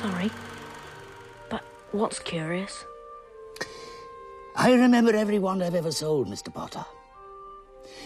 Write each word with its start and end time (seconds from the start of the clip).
Sorry. 0.00 0.30
But 1.50 1.62
what's 1.92 2.18
curious? 2.18 2.86
I 4.56 4.72
remember 4.72 5.14
every 5.14 5.38
wand 5.38 5.62
I've 5.62 5.74
ever 5.74 5.92
sold, 5.92 6.26
Mr. 6.26 6.52
Potter. 6.52 6.86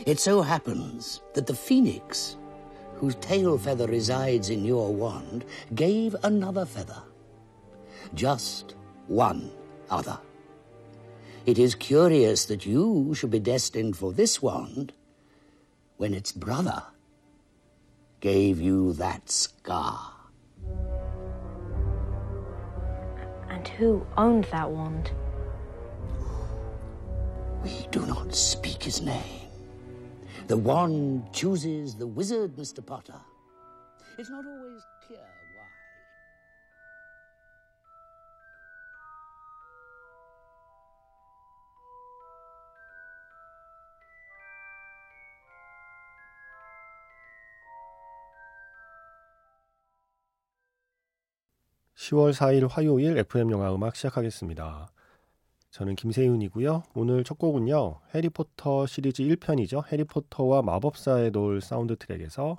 It 0.05 0.19
so 0.19 0.43
happens 0.43 1.21
that 1.35 1.47
the 1.47 1.55
phoenix, 1.55 2.37
whose 2.97 3.15
tail 3.17 3.57
feather 3.59 3.87
resides 3.87 4.51
in 4.51 4.65
your 4.65 4.93
wand, 4.93 5.45
gave 5.77 6.17
another 6.25 6.67
feather. 6.67 7.01
Just 8.15 8.75
one 9.07 9.53
other. 9.89 10.19
It 11.47 11.61
is 11.61 11.77
curious 11.77 12.45
that 12.47 12.67
you 12.67 13.15
should 13.15 13.31
be 13.31 13.39
destined 13.39 13.97
for 13.97 14.13
this 14.13 14.43
wand 14.43 14.93
when 15.97 16.13
its 16.13 16.33
brother 16.33 16.83
gave 18.19 18.61
you 18.61 18.95
that 18.95 19.31
scar. 19.31 20.14
And 23.65 23.73
who 23.79 24.07
owned 24.19 24.45
that 24.53 24.71
wand? 24.71 25.11
We 27.63 27.87
do 27.91 28.05
not 28.05 28.35
speak 28.35 28.83
his 28.83 29.01
name. 29.01 29.49
The 30.49 30.57
wand 30.59 31.33
chooses 31.33 31.95
the 31.95 32.07
wizard, 32.07 32.57
Mr. 32.57 32.85
Potter. 32.85 33.19
It's 34.19 34.29
not 34.29 34.45
always 34.45 34.83
clear 35.07 35.27
10월 52.05 52.35
4일 52.35 52.69
화요일 52.69 53.17
FM 53.17 53.51
영화 53.51 53.75
음악 53.75 53.97
시작하겠습니다. 53.97 54.89
저는 55.71 55.97
김세윤이고요. 55.97 56.83
오늘 56.95 57.25
첫 57.25 57.39
곡은요. 57.39 58.01
해리포터 58.15 58.85
시리즈 58.85 59.23
1편이죠. 59.23 59.91
해리포터와 59.91 60.61
마법사의 60.61 61.31
돌 61.33 61.63
사운드 61.63 61.97
트랙에서 61.97 62.59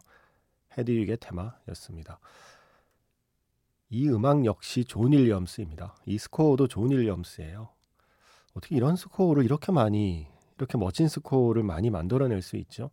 헤드윅의 0.75 1.17
테마였습니다. 1.19 2.19
이 3.91 4.09
음악 4.09 4.45
역시 4.45 4.83
존 4.83 5.11
윌리엄스입니다. 5.11 5.95
이 6.07 6.17
스코어도 6.17 6.67
존 6.67 6.89
윌리엄스예요. 6.89 7.69
어떻게 8.55 8.75
이런 8.75 8.95
스코어를 8.95 9.45
이렇게 9.45 9.71
많이 9.71 10.27
이렇게 10.57 10.79
멋진 10.79 11.07
스코어를 11.07 11.61
많이 11.61 11.91
만들어낼 11.91 12.41
수 12.41 12.57
있죠? 12.57 12.89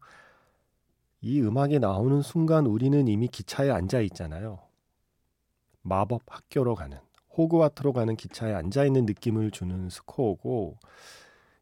이 1.22 1.40
음악이 1.40 1.78
나오는 1.78 2.20
순간 2.20 2.66
우리는 2.66 3.08
이미 3.08 3.28
기차에 3.28 3.70
앉아 3.70 4.02
있잖아요. 4.02 4.71
마법 5.82 6.22
학교로 6.26 6.74
가는 6.74 6.98
호그와트로 7.36 7.92
가는 7.92 8.16
기차에 8.16 8.52
앉아 8.52 8.84
있는 8.84 9.06
느낌을 9.06 9.50
주는 9.50 9.88
스코어고 9.88 10.76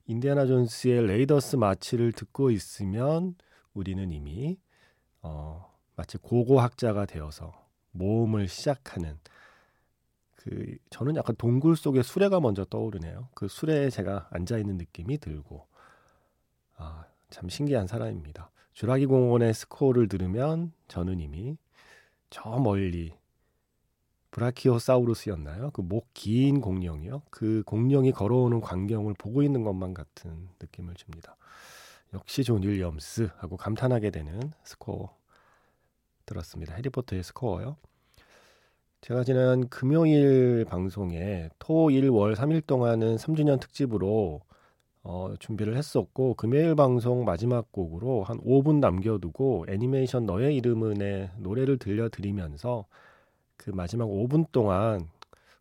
인디아나 0.06 0.46
존스의 0.46 1.06
레이더스 1.06 1.56
마치를 1.56 2.12
듣고 2.12 2.50
있으면 2.50 3.36
우리는 3.74 4.10
이미 4.10 4.58
어, 5.22 5.72
마치 5.94 6.18
고고학자가 6.18 7.06
되어서 7.06 7.52
모험을 7.92 8.48
시작하는 8.48 9.18
그 10.36 10.76
저는 10.88 11.16
약간 11.16 11.36
동굴 11.36 11.76
속의 11.76 12.02
수레가 12.02 12.40
먼저 12.40 12.64
떠오르네요. 12.64 13.28
그 13.34 13.46
수레에 13.46 13.90
제가 13.90 14.28
앉아 14.30 14.58
있는 14.58 14.78
느낌이 14.78 15.18
들고 15.18 15.66
아, 16.76 17.04
참 17.28 17.48
신기한 17.48 17.86
사람입니다. 17.86 18.50
주라기 18.72 19.06
공원의 19.06 19.52
스코어를 19.52 20.08
들으면 20.08 20.72
저는 20.88 21.20
이미 21.20 21.56
저 22.30 22.58
멀리 22.58 23.19
브라키오사우루스였나요? 24.30 25.70
그 25.72 25.82
목 25.82 26.08
긴 26.14 26.60
공룡이요. 26.60 27.22
그 27.30 27.62
공룡이 27.66 28.12
걸어오는 28.12 28.60
광경을 28.60 29.14
보고 29.18 29.42
있는 29.42 29.64
것만 29.64 29.94
같은 29.94 30.48
느낌을 30.60 30.94
줍니다. 30.94 31.36
역시 32.14 32.44
존 32.44 32.62
윌리엄스 32.62 33.30
하고 33.38 33.56
감탄하게 33.56 34.10
되는 34.10 34.52
스코어 34.64 35.14
들었습니다. 36.26 36.74
해리포터의 36.74 37.22
스코어요. 37.24 37.76
제가 39.00 39.24
지난 39.24 39.68
금요일 39.68 40.64
방송에 40.66 41.48
토, 41.58 41.90
일, 41.90 42.10
월 42.10 42.34
3일 42.34 42.66
동안은 42.66 43.16
3주년 43.16 43.58
특집으로 43.60 44.42
어, 45.02 45.34
준비를 45.38 45.76
했었고 45.76 46.34
금요일 46.34 46.74
방송 46.74 47.24
마지막 47.24 47.72
곡으로 47.72 48.22
한 48.24 48.38
5분 48.40 48.80
남겨두고 48.80 49.66
애니메이션 49.68 50.26
너의 50.26 50.54
이름은의 50.56 51.30
노래를 51.38 51.78
들려드리면서 51.78 52.84
그 53.60 53.68
마지막 53.68 54.06
5분 54.06 54.50
동안 54.52 55.10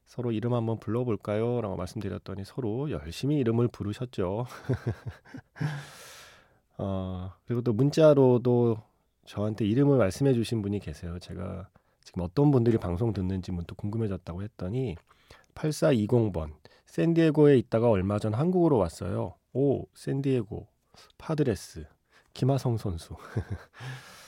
서로 0.06 0.32
이름 0.32 0.54
한번 0.54 0.80
불러볼까요? 0.80 1.60
라고 1.60 1.76
말씀드렸더니 1.76 2.46
서로 2.46 2.90
열심히 2.92 3.38
이름을 3.40 3.68
부르셨죠. 3.68 4.46
어, 6.78 7.34
그리고 7.46 7.62
또 7.62 7.74
문자로도 7.74 8.78
저한테 9.26 9.66
이름을 9.66 9.98
말씀해 9.98 10.34
주신 10.34 10.62
분이 10.62 10.80
계세요. 10.80 11.20
제가 11.20 11.68
지금 12.02 12.24
어떤 12.24 12.52
분들이 12.52 12.78
방송 12.78 13.12
듣는지 13.12 13.52
문득 13.52 13.76
궁금해졌다고 13.76 14.44
했더니 14.44 14.96
8420번 15.54 16.54
샌디에고에 16.86 17.58
있다가 17.58 17.90
얼마 17.90 18.18
전 18.18 18.34
한국으로 18.34 18.78
왔어요. 18.78 19.36
오, 19.52 19.86
샌디에고 19.94 20.68
파드레스 21.18 21.86
김하성 22.34 22.78
선수. 22.78 23.14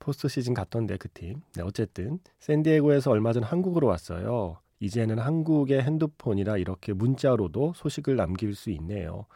포스트 0.00 0.26
시즌 0.26 0.54
갔던데 0.54 0.96
그 0.96 1.08
팀. 1.12 1.42
네, 1.54 1.62
어쨌든 1.62 2.18
샌디에고에서 2.40 3.12
얼마 3.12 3.32
전 3.32 3.44
한국으로 3.44 3.86
왔어요. 3.86 4.58
이제는 4.80 5.18
한국의 5.18 5.82
핸드폰이라 5.82 6.56
이렇게 6.56 6.92
문자로도 6.92 7.74
소식을 7.76 8.16
남길 8.16 8.54
수 8.54 8.70
있네요. 8.70 9.26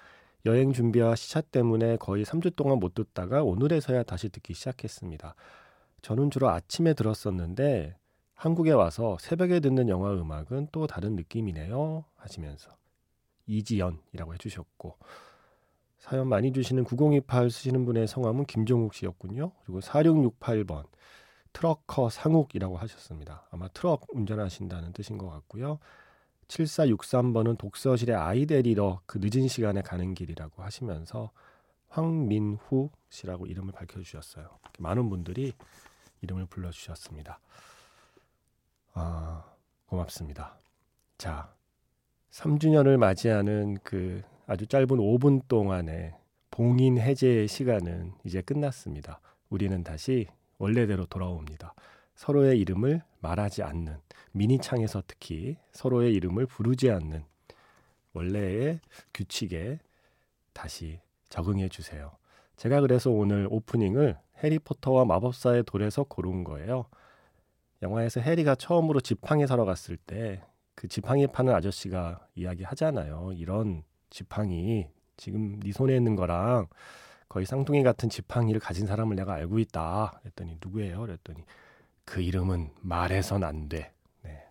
여행 0.46 0.72
준비와 0.72 1.14
시차 1.14 1.42
때문에 1.42 1.96
거의 1.98 2.24
3주 2.24 2.56
동안 2.56 2.78
못 2.78 2.94
듣다가 2.94 3.42
오늘에서야 3.42 4.02
다시 4.02 4.30
듣기 4.30 4.54
시작했습니다. 4.54 5.34
저는 6.02 6.30
주로 6.30 6.48
아침에 6.48 6.94
들었었는데 6.94 7.96
한국에 8.34 8.72
와서 8.72 9.16
새벽에 9.20 9.60
듣는 9.60 9.88
영화 9.88 10.12
음악은 10.12 10.68
또 10.72 10.86
다른 10.86 11.14
느낌이네요. 11.14 12.04
하시면서 12.16 12.70
이지연이라고 13.46 14.34
해주셨고 14.34 14.98
사연 16.04 16.28
많이 16.28 16.52
주시는 16.52 16.84
9028 16.84 17.50
쓰시는 17.50 17.86
분의 17.86 18.06
성함은 18.06 18.44
김종욱 18.44 18.92
씨였군요. 18.92 19.52
그리고 19.64 19.80
4668번 19.80 20.84
트럭커 21.54 22.10
상욱이라고 22.10 22.76
하셨습니다. 22.76 23.46
아마 23.50 23.68
트럭 23.68 24.08
운전하신다는 24.12 24.92
뜻인 24.92 25.16
것 25.16 25.30
같고요. 25.30 25.78
7463번은 26.48 27.56
독서실에 27.56 28.12
아이 28.12 28.44
데리러 28.44 29.00
그 29.06 29.18
늦은 29.18 29.48
시간에 29.48 29.80
가는 29.80 30.12
길이라고 30.12 30.62
하시면서 30.62 31.30
황민후 31.88 32.90
씨라고 33.08 33.46
이름을 33.46 33.72
밝혀주셨어요. 33.72 34.46
많은 34.78 35.08
분들이 35.08 35.54
이름을 36.20 36.44
불러주셨습니다. 36.50 37.40
아, 38.92 39.42
고맙습니다. 39.86 40.58
자, 41.16 41.50
3주년을 42.30 42.98
맞이하는 42.98 43.78
그 43.82 44.22
아주 44.46 44.66
짧은 44.66 44.88
5분 44.88 45.48
동안의 45.48 46.14
봉인 46.50 46.98
해제의 46.98 47.48
시간은 47.48 48.12
이제 48.24 48.42
끝났습니다. 48.42 49.20
우리는 49.48 49.82
다시 49.82 50.26
원래대로 50.58 51.06
돌아옵니다. 51.06 51.74
서로의 52.14 52.58
이름을 52.60 53.02
말하지 53.20 53.62
않는 53.62 53.98
미니창에서 54.32 55.02
특히 55.06 55.56
서로의 55.72 56.14
이름을 56.14 56.46
부르지 56.46 56.90
않는 56.90 57.24
원래의 58.12 58.80
규칙에 59.12 59.78
다시 60.52 61.00
적응해 61.28 61.68
주세요. 61.68 62.16
제가 62.56 62.80
그래서 62.80 63.10
오늘 63.10 63.48
오프닝을 63.50 64.16
해리포터와 64.42 65.04
마법사의 65.04 65.64
돌에서 65.64 66.04
고른 66.04 66.44
거예요. 66.44 66.86
영화에서 67.82 68.20
해리가 68.20 68.54
처음으로 68.54 69.00
지팡이 69.00 69.46
사러 69.46 69.64
갔을 69.64 69.96
때 69.96 70.42
그 70.74 70.88
지팡이 70.88 71.26
파는 71.26 71.54
아저씨가 71.54 72.26
이야기하잖아요. 72.34 73.32
이런 73.36 73.84
지팡이 74.14 74.86
지금 75.16 75.58
네 75.58 75.72
손에 75.72 75.96
있는 75.96 76.14
거랑 76.14 76.68
거의 77.28 77.46
쌍둥이 77.46 77.82
같은 77.82 78.08
지팡이를 78.08 78.60
가진 78.60 78.86
사람을 78.86 79.16
내가 79.16 79.34
알고 79.34 79.58
있다. 79.58 80.20
그랬더니 80.20 80.56
누구예요? 80.62 81.00
그랬더니 81.00 81.44
그 82.04 82.20
이름은 82.20 82.70
말해선 82.80 83.42
안 83.42 83.68
돼. 83.68 83.92
네. 84.22 84.46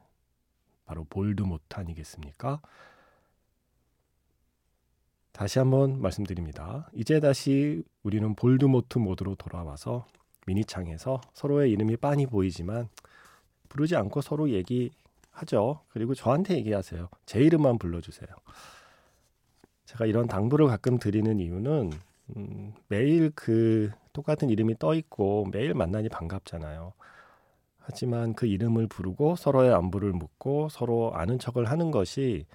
바로 0.86 1.06
볼드모트 1.06 1.63
아니겠습니까? 1.69 2.60
다시 5.31 5.60
한번 5.60 6.01
말씀드립니다. 6.01 6.89
이제 6.92 7.21
다시 7.21 7.83
우리는 8.04 8.36
볼드모트 8.36 8.98
모드로 8.98 9.36
돌아와서 9.36 10.06
미니창에서 10.45 11.21
서로의 11.33 11.71
이름이 11.71 11.95
빤히 11.98 12.25
보이지만 12.25 12.89
부르지 13.69 13.95
않고 13.95 14.19
서로 14.19 14.50
얘기하죠. 14.50 15.86
그리고 15.88 16.13
저한테 16.15 16.57
얘기하세요. 16.57 17.07
제 17.25 17.39
이름만 17.39 17.77
불러주세요. 17.77 18.27
제가 19.85 20.06
이런 20.06 20.27
당부를 20.27 20.68
가끔 20.68 20.97
드리는 20.97 21.39
이유는 21.39 21.91
음, 22.38 22.74
매일 22.88 23.31
그 23.35 23.91
똑같은 24.13 24.50
이름이 24.50 24.80
떠 24.80 24.94
있고 24.95 25.47
매일 25.51 25.74
만나니 25.74 26.09
반갑잖아요. 26.09 26.94
하지만 27.80 28.33
그 28.33 28.45
이름을 28.45 28.88
부르고 28.88 29.35
서로의 29.35 29.74
안부를 29.74 30.13
묻고 30.13 30.69
서로 30.69 31.13
아는 31.13 31.38
척을 31.38 31.65
하는 31.65 31.91
것이 31.91 32.45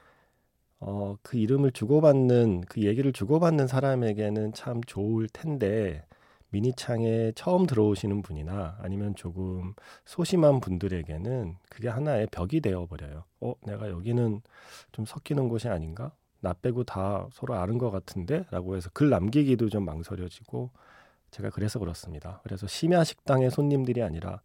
어, 0.81 1.17
그 1.23 1.37
이름을 1.37 1.73
주고받는 1.73 2.63
그 2.63 2.83
얘기를 2.83 3.13
주고받는 3.13 3.67
사람에게는 3.67 4.53
참 4.55 4.81
좋을 4.87 5.29
텐데 5.29 6.05
미니창에 6.51 7.33
처음 7.35 7.67
들어오시는 7.67 8.23
분이나 8.23 8.79
아니면 8.81 9.15
조금 9.15 9.75
소심한 10.07 10.61
분들에게는 10.61 11.57
그게 11.69 11.89
하나의 11.89 12.29
벽이 12.31 12.61
되어 12.61 12.87
버려요. 12.87 13.25
어, 13.41 13.55
내가 13.67 13.91
여기는 13.91 14.41
좀 14.93 15.05
섞이는 15.05 15.49
곳이 15.49 15.69
아닌가? 15.69 16.13
나 16.41 16.53
빼고 16.53 16.85
다 16.85 17.29
서로 17.33 17.55
아는 17.55 17.79
것 17.79 17.91
같은데? 17.91 18.45
라고 18.51 18.77
해서 18.77 18.91
글 18.93 19.11
남기기도 19.11 19.69
좀 19.69 19.85
망설여지고 19.85 20.71
제가 21.31 21.51
그래서 21.51 21.79
그렇습니다. 21.79 22.41
그래서 22.43 22.67
심야 22.67 23.05
식당의 23.05 23.51
손님들이 23.51 24.03
아니라 24.03 24.41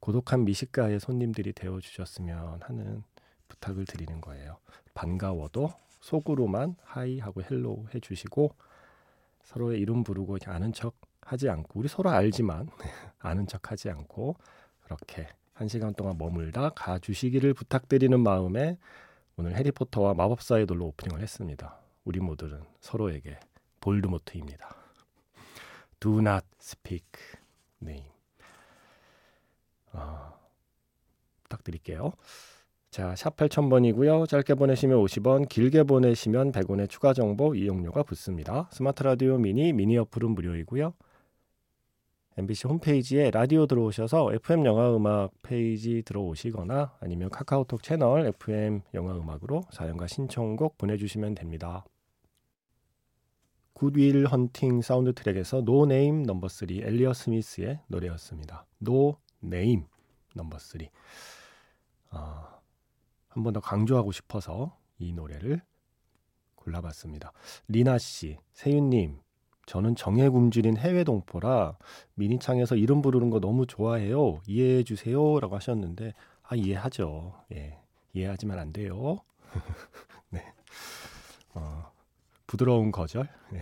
고독한 0.00 0.44
미식가의 0.44 1.00
손님들이 1.00 1.52
되어 1.52 1.80
주셨으면 1.80 2.60
하는 2.62 3.02
부탁을 3.48 3.84
드리는 3.84 4.20
거예요. 4.20 4.58
반가워도 4.94 5.70
속으로만 6.00 6.76
hi 6.84 7.18
하고 7.18 7.42
hello 7.42 7.86
해 7.94 8.00
주시고 8.00 8.54
서로의 9.42 9.80
이름 9.80 10.04
부르고 10.04 10.38
아는 10.46 10.72
척 10.72 10.94
하지 11.22 11.48
않고 11.48 11.80
우리 11.80 11.88
서로 11.88 12.10
알지만 12.10 12.68
아는 13.18 13.46
척 13.46 13.70
하지 13.72 13.90
않고 13.90 14.36
그렇게 14.84 15.28
한 15.52 15.68
시간 15.68 15.92
동안 15.94 16.16
머물다 16.18 16.70
가 16.70 16.98
주시기를 16.98 17.54
부탁드리는 17.54 18.18
마음에 18.20 18.78
오늘 19.40 19.54
해리포터와 19.54 20.14
마법사의 20.14 20.66
돌로 20.66 20.86
오프닝을 20.86 21.22
했습니다. 21.22 21.78
우리 22.04 22.18
모두는 22.18 22.60
서로에게 22.80 23.38
볼드모트입니다. 23.80 24.68
Do 26.00 26.18
not 26.18 26.44
speak 26.60 27.06
name. 27.80 28.08
어, 29.92 30.32
부탁드릴게요. 31.44 32.14
자, 32.90 33.14
샵 33.14 33.36
8000번이고요. 33.36 34.28
짧게 34.28 34.54
보내시면 34.54 34.98
50원, 35.04 35.48
길게 35.48 35.84
보내시면 35.84 36.50
100원의 36.50 36.88
추가 36.88 37.12
정보 37.12 37.54
이용료가 37.54 38.02
붙습니다. 38.02 38.68
스마트 38.72 39.04
라디오 39.04 39.38
미니, 39.38 39.72
미니 39.72 39.96
어플은 39.98 40.30
무료이고요. 40.32 40.94
MBC 42.38 42.68
홈페이지에 42.68 43.32
라디오 43.32 43.66
들어오셔서 43.66 44.32
FM 44.32 44.64
영화 44.64 44.94
음악 44.94 45.32
페이지 45.42 46.02
들어오시거나 46.04 46.96
아니면 47.00 47.30
카카오톡 47.30 47.82
채널 47.82 48.26
FM 48.26 48.82
영화 48.94 49.16
음악으로 49.16 49.62
사연과 49.72 50.06
신청곡 50.06 50.78
보내주시면 50.78 51.34
됩니다. 51.34 51.84
Good 53.72 53.99
Will 53.99 54.26
Hunting 54.26 54.82
사운드 54.82 55.14
트랙에서 55.14 55.62
No 55.62 55.84
Name 55.86 56.22
Number 56.22 56.46
3 56.46 56.68
엘리엇 56.70 57.12
스미스의 57.12 57.80
노래였습니다. 57.88 58.66
No 58.78 59.18
Name 59.40 59.86
Number 60.36 60.58
3 60.60 60.82
어, 62.12 62.44
한번 63.26 63.52
더 63.52 63.58
강조하고 63.58 64.12
싶어서 64.12 64.78
이 65.00 65.12
노래를 65.12 65.60
골라봤습니다. 66.54 67.32
리나 67.66 67.98
씨, 67.98 68.38
세윤 68.52 68.90
님, 68.90 69.18
저는 69.68 69.96
정예 69.96 70.30
굶주린 70.30 70.78
해외 70.78 71.04
동포라 71.04 71.76
미니창에서 72.14 72.74
이름 72.76 73.02
부르는 73.02 73.28
거 73.28 73.38
너무 73.38 73.66
좋아해요. 73.66 74.40
이해해 74.46 74.82
주세요라고 74.82 75.54
하셨는데 75.56 76.14
아 76.42 76.54
이해하죠. 76.56 77.34
예. 77.52 77.78
이해하지만 78.14 78.58
안 78.58 78.72
돼요. 78.72 79.18
네. 80.30 80.42
어, 81.52 81.92
부드러운 82.46 82.90
거절. 82.92 83.28
네. 83.52 83.60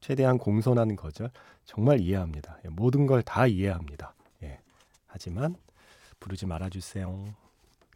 최대한 0.00 0.38
공손한 0.38 0.96
거절. 0.96 1.30
정말 1.66 2.00
이해합니다. 2.00 2.58
예, 2.64 2.70
모든 2.70 3.06
걸 3.06 3.22
다 3.22 3.46
이해합니다. 3.46 4.14
예. 4.44 4.58
하지만 5.06 5.56
부르지 6.20 6.46
말아 6.46 6.70
주세요. 6.70 7.22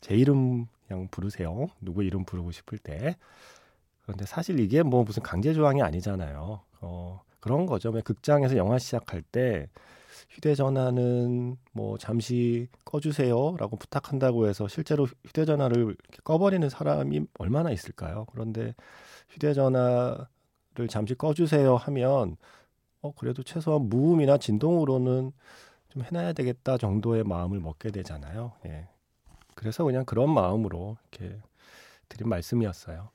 제 0.03 0.15
이름 0.15 0.67
그냥 0.87 1.09
부르세요. 1.11 1.69
누구 1.81 2.03
이름 2.05 2.27
부르고 2.27 2.53
싶을 2.53 2.77
때. 2.77 3.17
그런데 4.03 4.27
사실 4.27 4.61
이게 4.61 4.83
뭐 4.83 5.03
무슨 5.03 5.23
강제 5.23 5.55
조항이 5.55 5.81
아니잖아요. 5.81 6.61
어, 6.83 7.23
그런 7.41 7.67
거죠. 7.67 7.91
왜 7.91 8.03
극장에서 8.03 8.57
영화 8.57 8.79
시작할 8.79 9.23
때 9.23 9.69
휴대전화는 10.31 11.57
뭐 11.73 11.99
잠시 11.99 12.69
꺼주세요라고 12.85 13.77
부탁한다고 13.77 14.47
해서 14.47 14.69
실제로 14.69 15.07
휴대전화를 15.27 15.97
꺼버리는 16.25 16.69
사람이 16.69 17.27
얼마나 17.39 17.71
있을까요? 17.71 18.27
그런데 18.33 18.75
휴대전화를 19.31 20.27
잠시 20.89 21.15
꺼주세요 21.15 21.77
하면 21.77 22.37
어 23.01 23.13
그래도 23.13 23.43
최소한 23.43 23.89
무음이나 23.89 24.39
진동으로는 24.39 25.33
좀 25.89 26.03
해놔야 26.03 26.33
되겠다 26.35 26.79
정도의 26.79 27.25
마음을 27.25 27.61
먹게 27.61 27.91
되잖아요. 27.91 28.53
예. 28.67 28.89
그래서 29.55 29.85
그냥 29.85 30.05
그런 30.05 30.33
마음으로 30.33 30.97
이렇게 31.11 31.39
드린 32.09 32.29
말씀이었어요. 32.29 33.11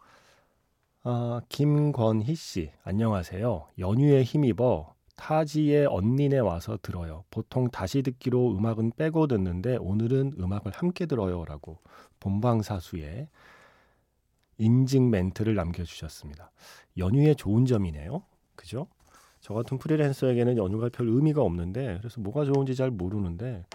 아, 1.10 1.40
김권희 1.48 2.36
씨, 2.36 2.70
안녕하세요. 2.84 3.68
연휴에 3.80 4.24
힘입어 4.24 4.94
타지의 5.16 5.86
언니네 5.86 6.40
와서 6.40 6.78
들어요. 6.82 7.24
보통 7.32 7.70
다시 7.70 8.02
듣기로 8.02 8.58
음악은 8.58 8.92
빼고 8.98 9.28
듣는데 9.28 9.78
오늘은 9.78 10.34
음악을 10.38 10.74
함께 10.74 11.06
들어요라고 11.06 11.78
본방사수에 12.20 13.30
인증 14.58 15.10
멘트를 15.10 15.56
남겨주셨습니다. 15.56 16.52
연휴에 16.98 17.36
좋은 17.36 17.66
점이네요. 17.66 18.24
그죠? 18.58 18.88
저 19.40 19.54
같은 19.54 19.78
프리랜서에게는 19.78 20.58
연휴가 20.58 20.90
별 20.90 21.08
의미가 21.08 21.42
없는데 21.42 22.00
그래서 22.00 22.20
뭐가 22.20 22.44
좋은지 22.44 22.76
잘 22.76 22.92
모르는데 22.92 23.66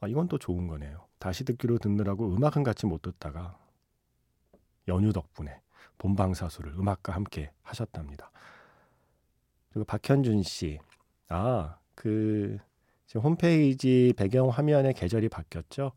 아, 0.00 0.08
이건 0.08 0.26
또 0.26 0.36
좋은 0.36 0.66
거네요. 0.66 1.06
다시 1.20 1.44
듣기로 1.44 1.78
듣느라고 1.78 2.34
음악은 2.34 2.64
같이 2.64 2.86
못 2.86 3.02
듣다가 3.02 3.56
연휴 4.88 5.12
덕분에 5.12 5.61
본방사수를 6.02 6.72
음악과 6.78 7.14
함께 7.14 7.52
하셨답니다. 7.62 8.30
그리고 9.70 9.84
박현준 9.84 10.42
씨, 10.42 10.80
아, 11.28 11.76
그, 11.94 12.58
지금 13.06 13.22
홈페이지 13.22 14.12
배경 14.16 14.48
화면의 14.48 14.94
계절이 14.94 15.28
바뀌었죠. 15.28 15.92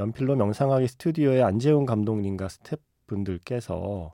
연필로 0.00 0.36
명상하기 0.36 0.88
스튜디오의 0.88 1.42
안재훈 1.42 1.86
감독님과 1.86 2.48
스태프분들께서 2.48 4.12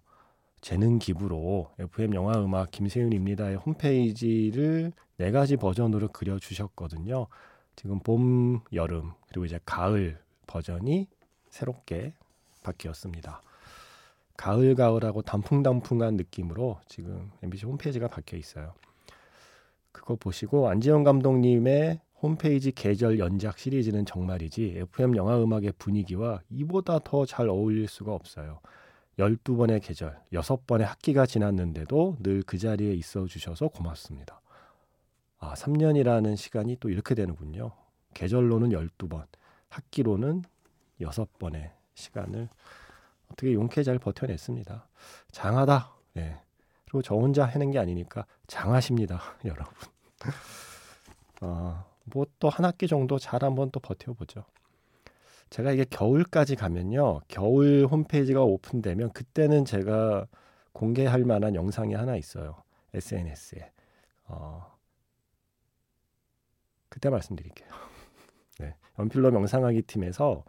재능 0.61 0.99
기부로 0.99 1.71
FM 1.79 2.15
영화 2.15 2.39
음악 2.39 2.71
김세윤입니다의 2.71 3.57
홈페이지를 3.57 4.93
네 5.17 5.31
가지 5.31 5.57
버전으로 5.57 6.09
그려 6.09 6.39
주셨거든요. 6.39 7.27
지금 7.77 7.99
봄, 7.99 8.61
여름, 8.73 9.13
그리고 9.29 9.47
이제 9.47 9.59
가을 9.65 10.19
버전이 10.47 11.09
새롭게 11.49 12.15
바뀌었습니다. 12.63 13.43
가을가을하고 14.37 15.23
단풍단풍한 15.23 16.17
느낌으로 16.17 16.79
지금 16.89 17.31
MBC 17.43 17.67
홈페이지가 17.67 18.09
바뀌어 18.09 18.39
있어요. 18.39 18.75
그거 19.93 20.17
보시고 20.17 20.69
안지영 20.69 21.05
감독님의 21.05 22.01
홈페이지 22.21 22.73
계절 22.73 23.19
연작 23.19 23.59
시리즈는 23.59 24.07
정말이지 24.07 24.77
FM 24.95 25.17
영화 25.17 25.41
음악의 25.41 25.75
분위기와 25.79 26.41
이보다 26.51 26.99
더 27.01 27.27
잘 27.27 27.49
어울릴 27.49 27.87
수가 27.87 28.13
없어요. 28.13 28.61
12번의 29.19 29.81
계절, 29.83 30.19
6번의 30.33 30.83
학기가 30.83 31.27
지났는데도 31.27 32.17
늘 32.21 32.43
그 32.45 32.59
자리에 32.59 32.93
있어 32.95 33.27
주셔서 33.27 33.69
고맙습니다. 33.69 34.41
아, 35.39 35.55
3년이라는 35.55 36.37
시간이 36.37 36.79
또 36.81 36.89
이렇게 36.91 37.15
되는군요. 37.15 37.71
계절로는 38.15 38.71
12번, 38.71 39.27
학기로는 39.69 40.43
6번의 41.01 41.71
시간을 41.95 42.49
어떻게 43.31 43.55
용케 43.55 43.83
잘 43.83 43.99
버텨냈습니다. 43.99 44.89
장하다. 45.33 45.93
예. 46.19 46.41
그리고 46.85 47.03
저 47.03 47.15
혼자 47.17 47.45
해낸 47.45 47.71
게 47.71 47.79
아니니까 47.79 48.27
장하십니다, 48.47 49.21
여러분. 49.45 49.75
어, 51.41 51.85
뭐또 52.05 52.49
한 52.49 52.65
학기 52.65 52.87
정도 52.87 53.19
잘 53.19 53.43
한번 53.43 53.71
또 53.71 53.81
버텨보죠. 53.81 54.45
제가 55.51 55.73
이게 55.73 55.85
겨울까지 55.85 56.57
가면요, 56.57 57.21
겨울 57.29 57.87
홈페이지가 57.91 58.43
오픈되면 58.43 59.13
그때는 59.13 59.65
제가 59.65 60.27
공개할 60.73 61.25
만한 61.25 61.55
영상이 61.55 61.95
하나 61.95 62.17
있어요. 62.17 62.63
SNS에. 62.93 63.73
어, 64.27 64.73
그때 66.89 67.11
말씀드릴게요. 67.11 67.69
네, 68.61 68.77
연필로 68.99 69.31
명상하기 69.33 69.83
팀에서 69.83 70.45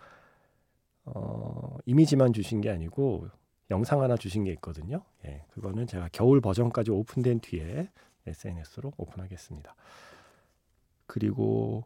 어, 1.06 1.78
이미지만 1.86 2.34
주신 2.34 2.62
게 2.62 2.70
아니고 2.70 3.28
영상 3.72 4.02
하나 4.02 4.16
주신 4.16 4.44
게 4.44 4.52
있거든요. 4.54 5.02
예, 5.26 5.44
그거는 5.52 5.88
제가 5.88 6.10
겨울 6.12 6.42
버전까지 6.42 6.92
오픈된 6.92 7.40
뒤에 7.40 7.90
SNS로 8.28 8.94
오픈하겠습니다. 8.98 9.76
그리고 11.08 11.84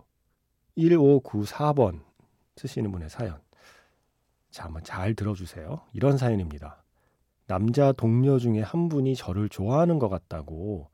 1594번 0.78 2.02
쓰시는 2.56 2.92
분의 2.92 3.10
사연. 3.10 3.40
자, 4.52 4.66
한번 4.66 4.84
잘 4.84 5.14
들어주세요. 5.14 5.82
이런 5.94 6.18
사연입니다. 6.18 6.84
남자 7.46 7.92
동료 7.92 8.40
중에 8.40 8.62
한 8.62 8.90
분이 8.90 9.16
저를 9.16 9.50
좋아하는 9.50 10.00
것 10.00 10.10
같다고 10.10 10.90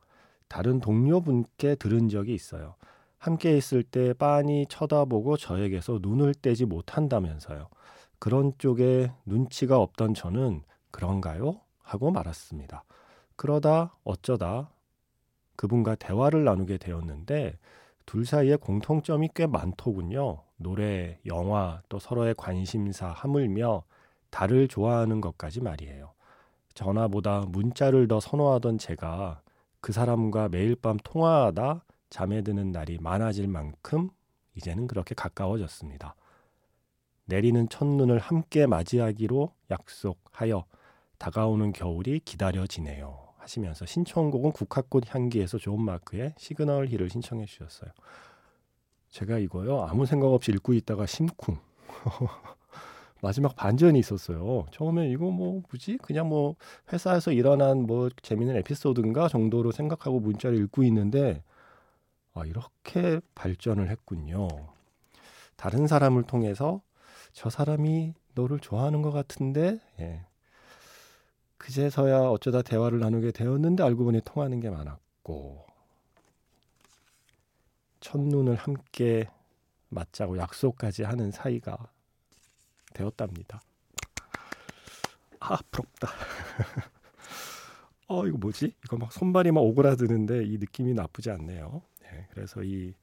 다른 0.48 0.80
동료분께 0.80 1.76
들은 1.76 2.10
적이 2.10 2.34
있어요. 2.34 2.76
함께 3.18 3.58
있을 3.58 3.84
때 3.84 4.14
빤히 4.14 4.66
쳐다보고 4.70 5.38
저에게서 5.38 6.00
눈을 6.02 6.34
떼지 6.36 6.66
못한다면서요. 6.66 7.68
그런 8.26 8.54
쪽에 8.58 9.12
눈치가 9.24 9.78
없던 9.78 10.16
저는 10.16 10.64
그런가요? 10.90 11.62
하고 11.84 12.10
말았습니다. 12.10 12.84
그러다 13.36 13.94
어쩌다 14.04 14.72
그분과 15.56 15.94
대화를 15.94 16.44
나누게 16.44 16.80
되었는데 16.80 17.60
둘 18.08 18.26
사이에 18.26 18.56
공통점이 18.56 19.30
꽤 19.36 19.46
많더군요. 19.46 20.42
노래, 20.58 21.20
영화, 21.28 21.84
또 21.88 22.00
서로의 22.00 22.34
관심사, 22.36 23.10
하물며 23.10 23.84
달을 24.32 24.70
좋아하는 24.70 25.22
것까지 25.22 25.62
말이에요. 25.62 26.12
전화보다 26.74 27.42
문자를 27.42 28.08
더 28.08 28.20
선호하던 28.20 28.80
제가 28.80 29.42
그 29.82 29.94
사람과 29.94 30.50
매일 30.50 30.76
밤 30.76 30.98
통화하다 31.04 31.86
잠에 32.10 32.42
드는 32.42 32.72
날이 32.72 32.98
많아질 33.00 33.48
만큼 33.48 34.10
이제는 34.56 34.88
그렇게 34.88 35.14
가까워졌습니다. 35.14 36.16
내리는 37.26 37.68
첫눈을 37.70 38.20
함께 38.20 38.66
맞이하기로 38.68 39.52
약속하여 39.72 40.66
다가오는 41.18 41.74
겨울이 41.74 42.20
기다려지네요. 42.20 43.26
하시면서 43.38 43.86
신청곡은 43.86 44.52
국화꽃 44.52 45.14
향기에서 45.14 45.58
존 45.58 45.82
마크의 45.82 46.34
Signal 46.38 46.88
Hill을 46.88 47.10
신청해 47.10 47.46
주셨어요. 47.46 47.92
제가 49.10 49.38
이거요 49.38 49.82
아무 49.82 50.06
생각 50.06 50.28
없이 50.28 50.52
읽고 50.52 50.74
있다가 50.74 51.06
심쿵 51.06 51.58
마지막 53.22 53.56
반전이 53.56 53.98
있었어요. 54.00 54.66
처음에 54.72 55.10
이거 55.10 55.32
뭐 55.32 55.62
뭐지 55.70 55.98
그냥 55.98 56.28
뭐 56.30 56.56
회사에서 56.92 57.32
일어난 57.32 57.84
뭐 57.84 58.10
재밌는 58.22 58.56
에피소드인가 58.58 59.30
정도로 59.30 59.72
생각하고 59.72 60.20
문자를 60.20 60.58
읽고 60.64 60.84
있는데 60.84 61.44
아 62.34 62.46
이렇게 62.46 63.22
발전을 63.34 63.90
했군요. 63.90 64.48
다른 65.56 65.88
사람을 65.88 66.24
통해서 66.24 66.82
저 67.36 67.50
사람이 67.50 68.14
너를 68.34 68.60
좋아하는 68.60 69.02
것 69.02 69.12
같은데 69.12 69.82
예. 70.00 70.26
그제서야 71.58 72.22
어쩌다 72.22 72.62
대화를 72.62 73.00
나누게 73.00 73.32
되었는데 73.32 73.84
알고 73.84 74.06
보니 74.06 74.22
통하는 74.24 74.62
게 74.62 74.70
많았고 74.70 75.68
첫눈을 78.00 78.56
함께 78.56 79.28
맞자고 79.90 80.38
약속까지 80.38 81.04
하는 81.04 81.32
사이가 81.32 81.78
되었답니다. 82.94 83.62
아 85.42 85.58
부럽다. 85.72 86.08
어 88.08 88.26
이거 88.28 88.38
뭐지? 88.38 88.74
이거 88.86 88.98
막 88.98 89.12
손발이 89.12 89.52
막 89.52 89.62
오그라드는데 89.62 90.46
이 90.46 90.58
느낌이 90.58 90.94
나쁘지 90.94 91.32
않네요. 91.32 91.82
네, 92.02 92.28
그래서 92.32 92.64
이 92.64 92.94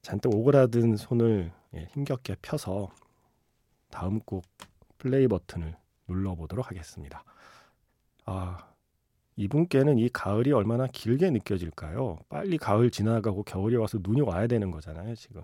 잔뜩 0.00 0.32
오그라든 0.32 0.96
손을 0.96 1.50
예, 1.74 1.88
힘겹게 1.92 2.36
펴서 2.40 2.90
다음 3.90 4.20
곡 4.20 4.44
플레이 4.98 5.28
버튼을 5.28 5.76
눌러보도록 6.08 6.68
하겠습니다. 6.68 7.24
아, 8.24 8.68
이분께는 9.36 9.98
이 9.98 10.08
가을이 10.08 10.52
얼마나 10.52 10.86
길게 10.86 11.30
느껴질까요? 11.30 12.18
빨리 12.28 12.58
가을 12.58 12.90
지나가고 12.90 13.44
겨울이 13.44 13.76
와서 13.76 13.98
눈이 14.02 14.22
와야 14.22 14.46
되는 14.46 14.70
거잖아요, 14.70 15.14
지금. 15.14 15.42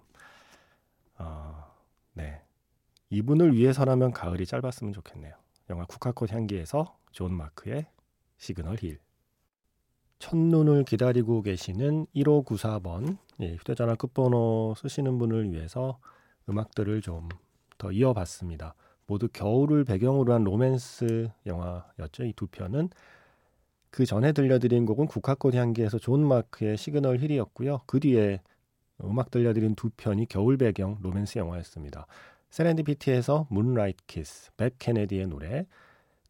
아, 1.16 1.70
네. 2.12 2.42
이분을 3.10 3.54
위해서라면 3.54 4.10
가을이 4.12 4.46
짧았으면 4.46 4.92
좋겠네요. 4.92 5.34
영화 5.70 5.86
국화꽃 5.86 6.32
향기에서 6.32 6.98
존 7.12 7.32
마크의 7.34 7.86
Signal 8.38 8.76
Hill. 8.80 8.98
첫눈을 10.18 10.84
기다리고 10.84 11.42
계시는 11.42 12.06
1594번 12.16 13.18
예, 13.40 13.54
휴대전화 13.54 13.94
끝번호 13.94 14.74
쓰시는 14.76 15.18
분을 15.18 15.52
위해서 15.52 15.98
음악들을 16.48 17.02
좀 17.02 17.28
더 17.78 17.92
이어봤습니다. 17.92 18.74
모두 19.06 19.28
겨울을 19.28 19.84
배경으로 19.84 20.32
한 20.32 20.44
로맨스 20.44 21.30
영화였죠. 21.46 22.24
이 22.24 22.32
두 22.34 22.46
편은 22.46 22.88
그 23.90 24.06
전에 24.06 24.32
들려드린 24.32 24.86
곡은 24.86 25.06
국화꽃 25.06 25.54
향기에서 25.54 25.98
존 25.98 26.26
마크의 26.26 26.76
Signal 26.76 27.18
Hill이었고요. 27.18 27.82
그 27.86 28.00
뒤에 28.00 28.40
음악 29.04 29.30
들려드린 29.30 29.74
두 29.76 29.90
편이 29.90 30.26
겨울 30.26 30.56
배경 30.56 30.98
로맨스 31.00 31.38
영화였습니다. 31.38 32.06
Serendipity에서 32.50 33.46
Moonlight 33.50 34.02
Kiss, 34.06 34.50
뱁 34.56 34.76
케네디의 34.78 35.26
노래, 35.28 35.66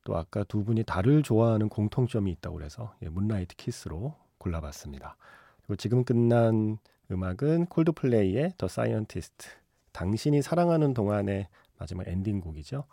또 0.05 0.17
아까 0.17 0.45
두 0.45 0.65
분이 0.65 0.85
달을 0.85 1.23
좋아하는 1.23 1.69
공통점이 1.69 2.31
있다고 2.33 2.57
그래서 2.57 2.95
예, 3.03 3.09
Moonlight 3.09 3.57
Kiss로 3.57 4.15
골라봤습니다. 4.39 5.17
그리고 5.63 5.77
지금 5.77 6.05
끝난 6.05 6.79
음악은 7.11 7.67
콜드플레이의 7.67 8.55
The 8.59 8.69
Scientist, 8.69 9.49
당신이 9.95 10.43
사랑하는 10.43 10.93
동안의 10.93 11.49
마지막 11.79 12.07
엔딩곡이죠. 12.07 12.85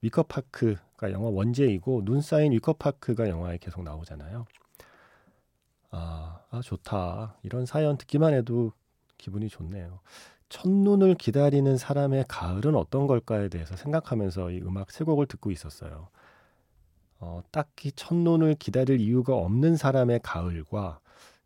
위커파크가 0.00 1.12
영화 1.12 1.28
원제이고 1.28 2.04
눈 2.04 2.20
쌓인 2.20 2.52
위커파크가 2.52 3.28
영화에 3.28 3.58
계속 3.58 3.84
나오잖아요. 3.84 4.46
아, 5.90 6.40
아 6.50 6.60
좋다. 6.62 7.36
이런 7.42 7.66
사연 7.66 7.96
듣기만 7.96 8.34
해도 8.34 8.72
기분이 9.18 9.48
좋네요. 9.48 10.00
첫눈을 10.48 11.14
기다리는 11.14 11.76
사람의 11.76 12.24
가을은 12.28 12.74
어떤 12.74 13.06
걸까에 13.06 13.48
대해서 13.48 13.76
생각하면서 13.76 14.50
이 14.52 14.60
음악 14.62 14.90
세 14.90 15.04
곡을 15.04 15.26
듣고 15.26 15.50
있었어요. 15.50 16.08
어, 17.18 17.42
딱히 17.50 17.92
첫눈을 17.92 18.54
기다릴 18.54 19.00
이유가 19.00 19.34
없는 19.36 19.76
사람의 19.76 20.20
가을과 20.22 21.00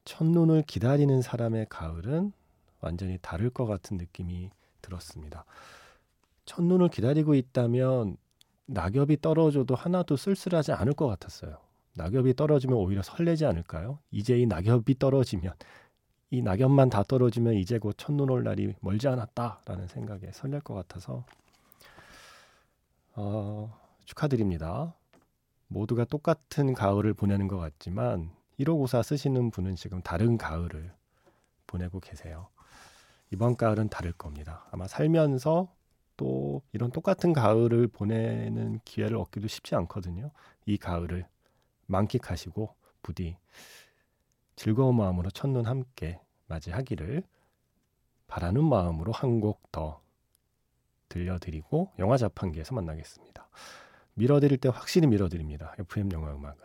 첫눈을 0.05 0.63
기다리는 0.63 1.21
사람의 1.23 1.67
가을은 1.69 2.33
완전히 2.81 3.19
다를 3.23 3.51
것 3.51 3.67
같은 3.67 3.97
느낌이 3.97 4.51
들었습니다. 4.81 5.45
첫눈을 6.45 6.89
기다리고 6.89 7.35
있다면 7.35 8.17
낙엽이 8.67 9.21
떨어져도 9.21 9.75
하나도 9.75 10.17
쓸쓸하지 10.17 10.73
않을 10.73 10.95
것 10.95 11.07
같았어요. 11.07 11.59
낙엽이 11.95 12.35
떨어지면 12.35 12.77
오히려 12.77 13.03
설레지 13.03 13.45
않을까요? 13.45 13.99
이제 14.11 14.39
이 14.39 14.47
낙엽이 14.47 14.99
떨어지면 14.99 15.55
이 16.31 16.43
낙엽만 16.43 16.91
다 16.91 17.03
떨어지면 17.03 17.55
이제 17.55 17.79
곧 17.79 17.95
첫눈 17.99 18.31
올 18.31 18.45
날이 18.45 18.75
멀지 18.81 19.09
않았다라는 19.09 19.89
생각에 19.89 20.31
설렐 20.33 20.61
것 20.61 20.75
같아서 20.75 21.25
어, 23.15 23.77
축하드립니다. 24.05 24.95
모두가 25.67 26.05
똑같은 26.05 26.75
가을을 26.75 27.15
보내는 27.15 27.49
것 27.49 27.59
같지만 27.59 28.31
1호고사 28.61 29.03
쓰시는 29.03 29.51
분은 29.51 29.77
지금 29.77 30.03
다른 30.03 30.39
가을을 30.39 30.93
보내고 31.67 32.01
계세요. 32.01 32.49
이번 33.33 33.57
가을은 33.57 33.89
다를 33.89 34.13
겁니다. 34.13 34.67
아마 34.71 34.87
살면서 34.89 35.73
또 36.17 36.63
이런 36.73 36.91
똑같은 36.91 37.33
가을을 37.33 37.89
보내는 37.89 38.81
기회를 38.85 39.17
얻기도 39.17 39.49
쉽지 39.49 39.75
않거든요. 39.77 40.31
이 40.67 40.77
가을을 40.77 41.27
만끽하시고 41.87 42.75
부디 43.03 43.37
즐거운 44.57 44.97
마음으로 44.97 45.31
첫눈 45.31 45.67
함께 45.67 46.21
맞이하기를 46.49 47.23
바라는 48.27 48.65
마음으로 48.65 49.13
한 49.13 49.41
곡 49.41 49.71
더 49.73 50.01
들려드리고 51.09 51.93
영화 51.99 52.17
자판기에서 52.17 52.75
만나겠습니다. 52.75 53.49
밀어드릴 54.15 54.59
때 54.59 54.69
확실히 54.69 55.07
밀어드립니다. 55.09 55.75
FM 55.79 56.13
영화 56.13 56.33
음악은. 56.35 56.59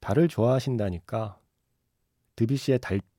달을 0.00 0.28
좋아하신다니까 0.28 1.38
드비시의 2.36 2.78
달빛 2.80 3.09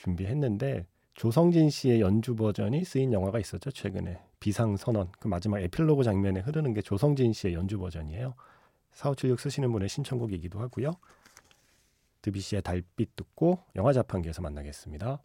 준비했는데 0.00 0.86
조성진 1.14 1.68
씨의 1.70 2.00
연주 2.00 2.34
버전이 2.34 2.84
쓰인 2.84 3.12
영화가 3.12 3.38
있었죠 3.38 3.70
최근에. 3.70 4.20
비상선언. 4.40 5.12
그 5.18 5.28
마지막 5.28 5.60
에필로그 5.60 6.02
장면에 6.02 6.40
흐르는 6.40 6.72
게 6.72 6.80
조성진 6.80 7.32
씨의 7.32 7.54
연주 7.54 7.78
버전이에요. 7.78 8.34
4576 8.92 9.40
쓰시는 9.40 9.70
분의 9.70 9.88
신청곡이기도 9.88 10.58
하고요. 10.60 10.92
드비시의 12.22 12.62
달빛 12.62 13.16
듣고 13.16 13.58
영화 13.76 13.92
자판기에서 13.92 14.42
만나겠습니다 14.42 15.22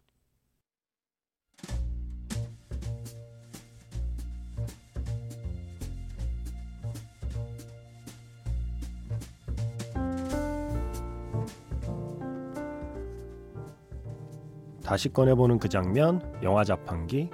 다시 14.86 15.12
꺼내보는 15.12 15.58
그 15.58 15.68
장면, 15.68 16.22
영화 16.44 16.62
자판기. 16.62 17.28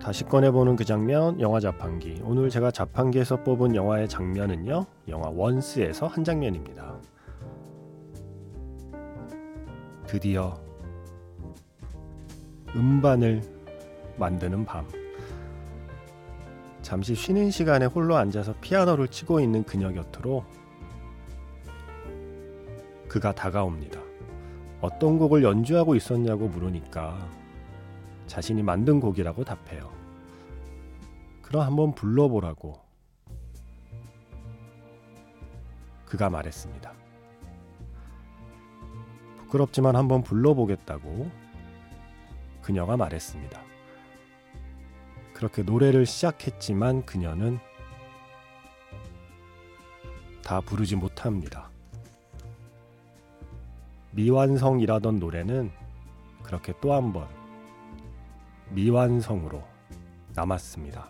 다시 0.00 0.24
꺼내보는 0.24 0.76
그 0.76 0.86
장면, 0.86 1.38
영화 1.38 1.60
자판기. 1.60 2.22
오늘 2.24 2.48
제가 2.48 2.70
자판기에서 2.70 3.44
뽑은 3.44 3.74
영화의 3.74 4.08
장면은요, 4.08 4.86
영화 5.08 5.28
원스에서 5.28 6.06
한 6.06 6.24
장면입니다. 6.24 6.94
드디어 10.06 10.69
음반을 12.74 13.42
만드는 14.16 14.64
밤. 14.64 14.86
잠시 16.82 17.14
쉬는 17.14 17.50
시간에 17.50 17.86
홀로 17.86 18.16
앉아서 18.16 18.54
피아노를 18.60 19.08
치고 19.08 19.40
있는 19.40 19.64
그녀 19.64 19.92
곁으로 19.92 20.44
그가 23.08 23.34
다가옵니다. 23.34 24.00
어떤 24.80 25.18
곡을 25.18 25.42
연주하고 25.42 25.94
있었냐고 25.94 26.48
물으니까 26.48 27.28
자신이 28.26 28.62
만든 28.62 29.00
곡이라고 29.00 29.44
답해요. 29.44 29.90
그럼 31.42 31.66
한번 31.66 31.94
불러보라고 31.94 32.78
그가 36.06 36.30
말했습니다. 36.30 36.92
부끄럽지만 39.38 39.96
한번 39.96 40.22
불러보겠다고 40.22 41.30
그녀가 42.70 42.96
말했습니다. 42.96 43.60
그렇게 45.34 45.64
노래를 45.64 46.06
시작했지만 46.06 47.04
그녀는 47.04 47.58
다 50.44 50.60
부르지 50.60 50.94
못합니다. 50.94 51.68
미완성이라던 54.12 55.18
노래는 55.18 55.72
그렇게 56.44 56.72
또 56.80 56.92
한 56.92 57.12
번 57.12 57.26
미완성으로 58.68 59.64
남았습니다. 60.36 61.08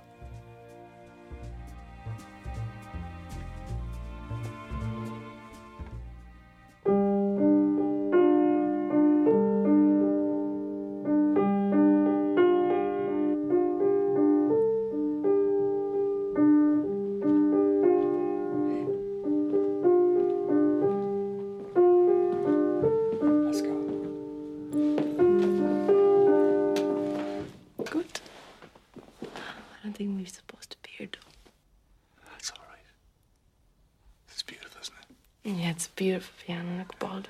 Beautiful 36.21 36.45
piano, 36.47 36.77
like 36.79 36.99
Baldwin. 36.99 37.25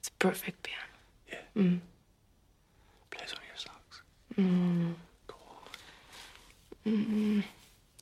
It's 0.00 0.08
a 0.08 0.12
perfect 0.18 0.62
piano. 0.62 0.82
Yeah. 1.32 1.38
Mm. 1.56 1.80
Play 3.10 3.24
some 3.26 3.38
of 3.38 3.44
your 3.48 3.56
songs. 3.56 4.02
Mm. 4.36 4.94
Go 5.26 5.34
on. 6.84 6.92
Mm. 6.92 7.44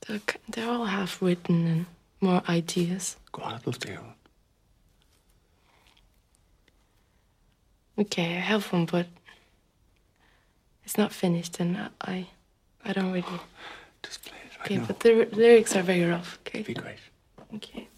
They're, 0.08 0.20
they're 0.48 0.68
all 0.68 0.84
half 0.86 1.22
written 1.22 1.66
and 1.68 1.86
more 2.20 2.42
ideas. 2.48 3.16
Go 3.30 3.42
on, 3.42 3.54
I'd 3.54 3.66
love 3.66 3.78
to 3.78 3.88
hear 3.88 4.00
one. 4.00 4.14
Okay, 7.98 8.24
I 8.36 8.40
have 8.40 8.64
one, 8.72 8.86
but 8.86 9.06
it's 10.84 10.98
not 10.98 11.12
finished, 11.12 11.60
and 11.60 11.76
I, 11.76 11.88
I, 12.00 12.26
I 12.84 12.92
don't 12.94 13.12
really. 13.12 13.24
Just 14.02 14.24
play 14.24 14.36
it 14.44 14.58
right 14.58 14.66
Okay, 14.66 14.76
now. 14.78 14.86
but 14.86 14.98
the 15.00 15.20
r- 15.20 15.26
lyrics 15.30 15.76
are 15.76 15.82
very 15.82 16.04
rough. 16.04 16.38
Okay. 16.46 16.60
It'd 16.60 16.74
Be 16.74 16.82
great. 16.82 16.98
Okay. 17.54 17.88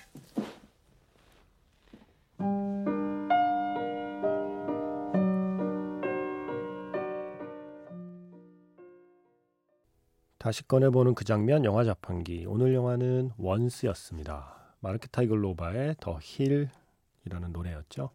다시 10.49 10.67
꺼내보는 10.67 11.15
그 11.15 11.27
장면 11.27 11.67
영화 11.67 11.85
자판기 11.85 12.47
오늘 12.49 12.73
영화는 12.73 13.33
원스였습니다. 13.37 14.75
마르크 14.81 15.07
타이글로바의 15.09 15.97
더 16.01 16.19
힐이라는 16.23 17.53
노래였죠. 17.53 18.09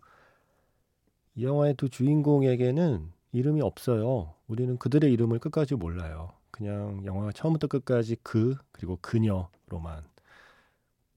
이 1.36 1.46
영화의 1.46 1.76
두 1.76 1.90
주인공에게는 1.90 3.12
이름이 3.34 3.62
없어요. 3.62 4.34
우리는 4.48 4.80
그들의 4.80 5.14
이름을 5.14 5.38
끝까지 5.38 5.76
몰라요. 5.76 6.32
그냥 6.50 7.06
영화 7.06 7.32
처음부터 7.32 7.68
끝까지 7.68 8.18
그 8.24 8.56
그리고 8.72 8.98
그녀로만 9.00 10.04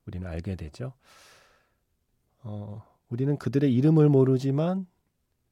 우리는 0.04 0.28
알게 0.28 0.54
되죠. 0.56 0.92
어, 2.42 2.84
우리는 3.08 3.38
그들의 3.38 3.74
이름을 3.74 4.10
모르지만 4.10 4.86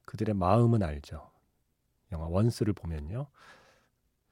그들의 0.05 0.35
마음은 0.35 0.83
알죠. 0.83 1.27
영화 2.11 2.27
원스를 2.27 2.73
보면요. 2.73 3.25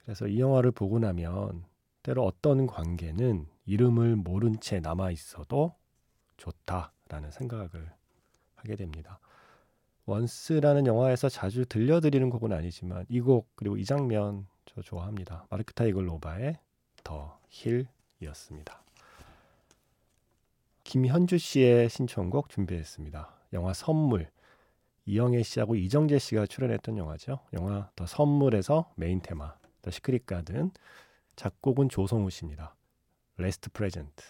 그래서 0.03 0.27
이 0.27 0.39
영화를 0.39 0.71
보고 0.71 0.99
나면 0.99 1.63
때로 2.03 2.25
어떤 2.25 2.67
관계는 2.67 3.47
이름을 3.65 4.17
모른 4.17 4.59
채 4.59 4.79
남아 4.79 5.11
있어도 5.11 5.73
좋다라는 6.37 7.31
생각을 7.31 7.91
하게 8.55 8.75
됩니다. 8.75 9.19
원스라는 10.05 10.85
영화에서 10.85 11.29
자주 11.29 11.65
들려드리는 11.65 12.29
곡은 12.29 12.51
아니지만 12.51 13.05
이 13.07 13.21
곡 13.21 13.49
그리고 13.55 13.77
이 13.77 13.85
장면 13.85 14.47
저 14.65 14.81
좋아합니다. 14.81 15.45
마르크 15.49 15.73
타이글로바의 15.73 16.59
The 17.05 17.39
Hill이었습니다. 17.49 18.83
김현주 20.83 21.37
씨의 21.37 21.89
신청곡 21.89 22.49
준비했습니다. 22.49 23.33
영화 23.53 23.71
선물 23.73 24.29
이영애 25.05 25.43
씨하고 25.43 25.75
이정재 25.75 26.19
씨가 26.19 26.45
출연했던 26.47 26.97
영화죠. 26.97 27.39
영화 27.53 27.89
더 27.95 28.05
선물에서 28.05 28.91
메인 28.95 29.21
테마 29.21 29.53
The 29.83 29.91
Secret 29.91 30.25
Garden 30.25 30.71
작곡은 31.35 31.89
조성우 31.89 32.31
씨입니다. 32.31 32.75
Last 33.37 33.69
Present 33.71 34.23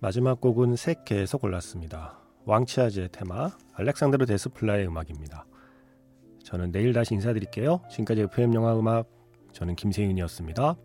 마지막 0.00 0.40
곡은 0.40 0.76
색, 0.76 0.94
계에서 1.04 1.36
골랐습니다. 1.36 2.18
왕치아즈의 2.46 3.10
테마 3.12 3.50
알렉산드로 3.74 4.24
데스플라의 4.24 4.86
음악입니다. 4.86 5.44
저는 6.44 6.72
내일 6.72 6.92
다시 6.94 7.14
인사드릴게요. 7.14 7.82
지금까지 7.90 8.22
FM 8.22 8.54
영화 8.54 8.78
음악 8.78 9.06
저는 9.52 9.74
김세윤이었습니다. 9.74 10.76